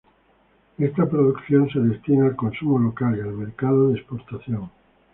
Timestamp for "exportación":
3.99-4.71